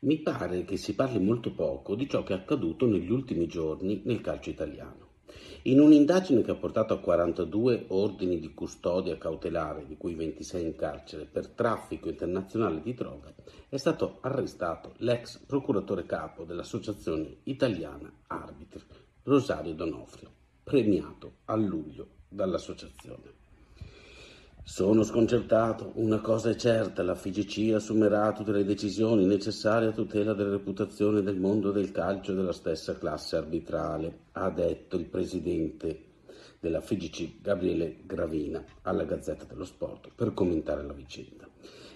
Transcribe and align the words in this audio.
Mi 0.00 0.18
pare 0.18 0.64
che 0.64 0.76
si 0.76 0.94
parli 0.94 1.18
molto 1.18 1.54
poco 1.54 1.94
di 1.94 2.06
ciò 2.06 2.22
che 2.22 2.34
è 2.34 2.36
accaduto 2.36 2.86
negli 2.86 3.10
ultimi 3.10 3.46
giorni 3.46 4.02
nel 4.04 4.20
calcio 4.20 4.50
italiano. 4.50 5.14
In 5.62 5.80
un'indagine 5.80 6.42
che 6.42 6.50
ha 6.50 6.56
portato 6.56 6.92
a 6.92 7.00
42 7.00 7.86
ordini 7.88 8.38
di 8.38 8.52
custodia 8.52 9.16
cautelare, 9.16 9.86
di 9.86 9.96
cui 9.96 10.14
26 10.14 10.62
in 10.62 10.76
carcere, 10.76 11.24
per 11.24 11.48
traffico 11.48 12.10
internazionale 12.10 12.82
di 12.82 12.92
droga, 12.92 13.34
è 13.70 13.78
stato 13.78 14.18
arrestato 14.20 14.92
l'ex 14.98 15.38
procuratore 15.46 16.04
capo 16.04 16.44
dell'Associazione 16.44 17.38
Italiana 17.44 18.12
Arbitri, 18.26 18.82
Rosario 19.22 19.72
Donofrio, 19.72 20.30
premiato 20.62 21.36
a 21.46 21.56
luglio 21.56 22.08
dall'associazione. 22.28 23.45
Sono 24.68 25.04
sconcertato, 25.04 25.92
una 25.94 26.18
cosa 26.18 26.50
è 26.50 26.56
certa, 26.56 27.04
la 27.04 27.14
FIGC 27.14 27.72
assumerà 27.74 28.32
tutte 28.32 28.50
le 28.50 28.64
decisioni 28.64 29.24
necessarie 29.24 29.88
a 29.88 29.92
tutela 29.92 30.34
della 30.34 30.50
reputazione 30.50 31.22
del 31.22 31.38
mondo 31.38 31.70
del 31.70 31.92
calcio 31.92 32.32
e 32.32 32.34
della 32.34 32.52
stessa 32.52 32.98
classe 32.98 33.36
arbitrale, 33.36 34.22
ha 34.32 34.50
detto 34.50 34.96
il 34.96 35.04
presidente 35.04 36.02
della 36.58 36.80
FIGC 36.80 37.42
Gabriele 37.42 37.98
Gravina 38.04 38.62
alla 38.82 39.04
Gazzetta 39.04 39.44
dello 39.44 39.64
Sport 39.64 40.10
per 40.12 40.34
commentare 40.34 40.82
la 40.82 40.92
vicenda. 40.92 41.48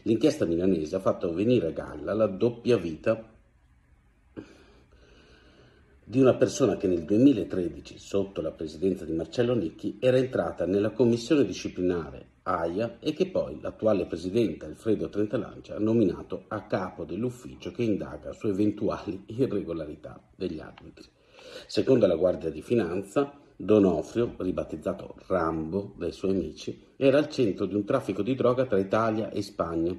L'inchiesta 0.03 0.45
milanese 0.45 0.95
ha 0.95 1.01
fatto 1.01 1.35
venire 1.35 1.67
a 1.67 1.73
galla 1.73 2.15
la 2.15 2.29
doppia 2.29 2.77
vita 2.77 3.21
di 6.11 6.19
una 6.19 6.35
persona 6.35 6.77
che 6.77 6.89
nel 6.89 7.05
2013, 7.05 7.97
sotto 7.97 8.41
la 8.41 8.51
presidenza 8.51 9.05
di 9.05 9.13
Marcello 9.13 9.55
Nicchi, 9.55 9.99
era 10.01 10.17
entrata 10.17 10.67
nella 10.67 10.91
commissione 10.91 11.45
disciplinare 11.45 12.31
AIA 12.43 12.97
e 12.99 13.13
che 13.13 13.29
poi 13.29 13.61
l'attuale 13.61 14.07
presidente 14.07 14.67
Alfredo 14.67 15.09
Trentalancia 15.09 15.77
ha 15.77 15.79
nominato 15.79 16.47
a 16.49 16.67
capo 16.67 17.05
dell'ufficio 17.05 17.71
che 17.71 17.85
indaga 17.85 18.33
su 18.33 18.49
eventuali 18.49 19.23
irregolarità 19.39 20.21
degli 20.35 20.59
arbitri. 20.59 21.07
Secondo 21.69 22.09
la 22.09 22.17
Guardia 22.17 22.51
di 22.51 22.61
Finanza, 22.61 23.33
Donofrio, 23.55 24.35
ribattezzato 24.39 25.15
Rambo 25.29 25.95
dai 25.97 26.11
suoi 26.11 26.33
amici, 26.33 26.77
era 26.97 27.19
al 27.19 27.29
centro 27.29 27.67
di 27.67 27.77
un 27.77 27.85
traffico 27.85 28.23
di 28.23 28.35
droga 28.35 28.67
tra 28.67 28.81
Italia 28.81 29.31
e 29.31 29.43
Spagna 29.43 29.97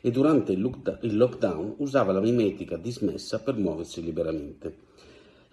e 0.00 0.10
durante 0.10 0.50
il 0.50 1.16
lockdown 1.16 1.74
usava 1.78 2.10
la 2.10 2.20
mimetica 2.20 2.76
dismessa 2.76 3.38
per 3.38 3.54
muoversi 3.54 4.02
liberamente. 4.02 4.90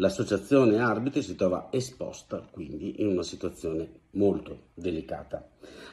L'associazione 0.02 0.80
arbitri 0.80 1.22
si 1.22 1.36
trova 1.36 1.68
esposta 1.72 2.42
quindi 2.50 3.02
in 3.02 3.08
una 3.08 3.22
situazione 3.22 4.04
molto 4.12 4.68
delicata, 4.74 5.46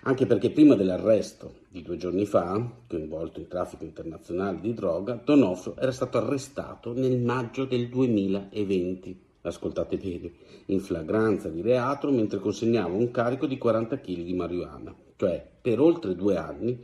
anche 0.02 0.26
perché 0.26 0.52
prima 0.52 0.76
dell'arresto 0.76 1.62
di 1.68 1.82
due 1.82 1.96
giorni 1.96 2.24
fa, 2.24 2.70
coinvolto 2.86 3.40
in 3.40 3.48
traffico 3.48 3.82
internazionale 3.82 4.60
di 4.60 4.72
droga, 4.74 5.14
Donofrio 5.14 5.76
era 5.76 5.90
stato 5.90 6.18
arrestato 6.18 6.92
nel 6.92 7.18
maggio 7.18 7.64
del 7.64 7.88
2020, 7.88 9.20
ascoltate 9.40 9.96
bene, 9.96 10.32
in 10.66 10.78
flagranza 10.78 11.48
di 11.48 11.60
reato 11.60 12.08
mentre 12.12 12.38
consegnava 12.38 12.94
un 12.94 13.10
carico 13.10 13.46
di 13.46 13.58
40 13.58 13.98
kg 13.98 14.22
di 14.22 14.34
marijuana, 14.34 14.94
cioè 15.16 15.44
per 15.60 15.80
oltre 15.80 16.14
due 16.14 16.36
anni 16.36 16.80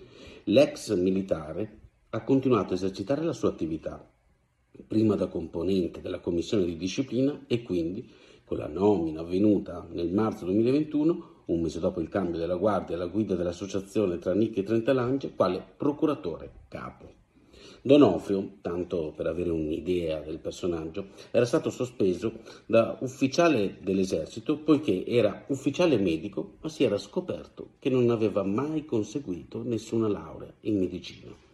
l'ex 0.47 0.93
militare 0.97 1.79
ha 2.11 2.25
continuato 2.25 2.73
a 2.73 2.75
esercitare 2.75 3.23
la 3.23 3.33
sua 3.33 3.51
attività 3.51 4.05
prima 4.87 5.15
da 5.15 5.29
componente 5.29 6.01
della 6.01 6.21
commissione 6.21 6.65
di 6.65 6.77
disciplina 6.77 7.45
e 7.47 7.63
quindi 7.63 8.09
con 8.45 8.59
la 8.59 8.69
nomina 8.69 9.21
avvenuta 9.21 9.87
nel 9.93 10.13
marzo 10.13 10.45
2021, 10.45 11.31
un 11.47 11.61
mese 11.61 11.81
dopo 11.81 12.01
il 12.01 12.09
cambio 12.09 12.39
della 12.39 12.57
guardia 12.57 12.97
alla 12.97 13.07
guida 13.07 13.35
dell'associazione 13.35 14.19
tra 14.19 14.35
Nicchi 14.35 14.61
e 14.61 14.63
Trentalange, 14.63 15.35
quale 15.35 15.65
procuratore 15.77 16.53
capo. 16.69 17.21
Donofrio, 17.81 18.59
tanto 18.61 19.13
per 19.17 19.27
avere 19.27 19.51
un'idea 19.51 20.21
del 20.21 20.39
personaggio, 20.39 21.07
era 21.31 21.45
stato 21.45 21.71
sospeso 21.71 22.33
da 22.67 22.97
ufficiale 23.01 23.79
dell'esercito 23.81 24.59
poiché 24.59 25.05
era 25.07 25.45
ufficiale 25.49 25.97
medico, 25.97 26.57
ma 26.61 26.69
si 26.69 26.85
era 26.85 26.99
scoperto 26.99 27.71
che 27.79 27.91
non 27.91 28.11
aveva 28.11 28.43
mai 28.43 28.85
conseguito 28.85 29.63
nessuna 29.63 30.09
laurea 30.09 30.53
in 30.61 30.79
medicina 30.79 31.51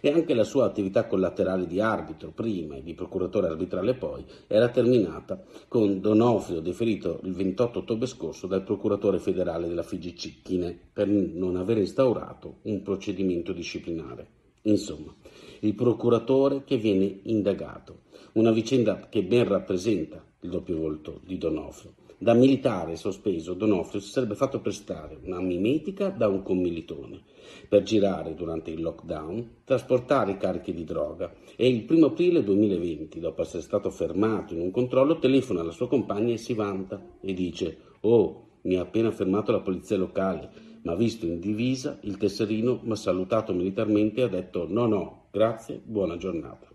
e 0.00 0.10
anche 0.10 0.34
la 0.34 0.44
sua 0.44 0.64
attività 0.64 1.06
collaterale 1.06 1.66
di 1.66 1.80
arbitro 1.80 2.30
prima 2.30 2.76
e 2.76 2.82
di 2.82 2.94
procuratore 2.94 3.48
arbitrale 3.48 3.94
poi 3.94 4.24
era 4.46 4.68
terminata 4.68 5.42
con 5.68 6.00
Donofrio 6.00 6.60
deferito 6.60 7.20
il 7.24 7.32
28 7.32 7.80
ottobre 7.80 8.06
scorso 8.06 8.46
dal 8.46 8.62
procuratore 8.62 9.18
federale 9.18 9.68
della 9.68 9.82
Figi 9.82 10.16
Cicchine 10.16 10.78
per 10.92 11.08
non 11.08 11.56
aver 11.56 11.78
instaurato 11.78 12.58
un 12.62 12.82
procedimento 12.82 13.52
disciplinare. 13.52 14.28
Insomma, 14.62 15.14
il 15.60 15.74
procuratore 15.74 16.64
che 16.64 16.76
viene 16.76 17.20
indagato, 17.24 18.00
una 18.32 18.50
vicenda 18.50 19.08
che 19.08 19.22
ben 19.22 19.46
rappresenta 19.46 20.24
il 20.40 20.50
doppio 20.50 20.76
volto 20.76 21.20
di 21.24 21.38
Donofrio. 21.38 21.94
Da 22.18 22.32
militare 22.32 22.96
sospeso, 22.96 23.52
Donofrio 23.52 24.00
si 24.00 24.08
sarebbe 24.08 24.36
fatto 24.36 24.60
prestare 24.60 25.18
una 25.24 25.38
mimetica 25.38 26.08
da 26.08 26.28
un 26.28 26.42
commilitone 26.42 27.20
per 27.68 27.82
girare 27.82 28.34
durante 28.34 28.70
il 28.70 28.80
lockdown, 28.80 29.56
trasportare 29.64 30.38
carichi 30.38 30.72
di 30.72 30.84
droga 30.84 31.34
e 31.56 31.68
il 31.68 31.84
1 31.86 32.06
aprile 32.06 32.42
2020, 32.42 33.20
dopo 33.20 33.42
essere 33.42 33.62
stato 33.62 33.90
fermato 33.90 34.54
in 34.54 34.60
un 34.60 34.70
controllo, 34.70 35.18
telefona 35.18 35.60
alla 35.60 35.72
sua 35.72 35.88
compagna 35.88 36.32
e 36.32 36.38
si 36.38 36.54
vanta 36.54 37.18
e 37.20 37.34
dice 37.34 37.80
«Oh, 38.00 38.60
mi 38.62 38.76
ha 38.76 38.80
appena 38.80 39.10
fermato 39.10 39.52
la 39.52 39.60
polizia 39.60 39.98
locale, 39.98 40.48
ma 40.84 40.94
visto 40.94 41.26
in 41.26 41.38
divisa 41.38 41.98
il 42.04 42.16
tesserino 42.16 42.80
mi 42.82 42.92
ha 42.92 42.96
salutato 42.96 43.52
militarmente 43.52 44.22
e 44.22 44.24
ha 44.24 44.28
detto 44.28 44.66
no 44.66 44.86
no, 44.86 45.26
grazie, 45.30 45.82
buona 45.84 46.16
giornata». 46.16 46.66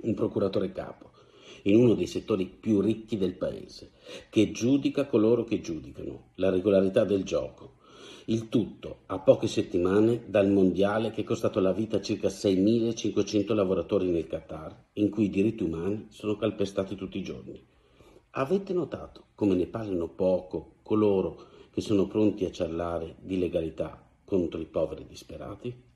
Un 0.00 0.12
procuratore 0.12 0.72
capo 0.72 1.07
in 1.62 1.76
uno 1.76 1.94
dei 1.94 2.06
settori 2.06 2.46
più 2.46 2.80
ricchi 2.80 3.16
del 3.16 3.34
paese, 3.34 3.92
che 4.30 4.50
giudica 4.50 5.06
coloro 5.06 5.44
che 5.44 5.60
giudicano, 5.60 6.30
la 6.36 6.50
regolarità 6.50 7.04
del 7.04 7.24
gioco. 7.24 7.76
Il 8.26 8.48
tutto 8.50 9.00
a 9.06 9.18
poche 9.20 9.46
settimane 9.46 10.24
dal 10.26 10.50
mondiale 10.50 11.10
che 11.10 11.22
è 11.22 11.24
costato 11.24 11.60
la 11.60 11.72
vita 11.72 11.96
a 11.96 12.02
circa 12.02 12.28
6.500 12.28 13.54
lavoratori 13.54 14.10
nel 14.10 14.26
Qatar, 14.26 14.84
in 14.94 15.08
cui 15.08 15.24
i 15.24 15.30
diritti 15.30 15.62
umani 15.62 16.08
sono 16.10 16.36
calpestati 16.36 16.94
tutti 16.94 17.18
i 17.18 17.22
giorni. 17.22 17.58
Avete 18.32 18.74
notato 18.74 19.28
come 19.34 19.54
ne 19.54 19.66
parlino 19.66 20.08
poco 20.08 20.74
coloro 20.82 21.46
che 21.70 21.80
sono 21.80 22.06
pronti 22.06 22.44
a 22.44 22.50
ciarlare 22.50 23.16
di 23.20 23.38
legalità 23.38 24.06
contro 24.24 24.60
i 24.60 24.66
poveri 24.66 25.06
disperati? 25.06 25.87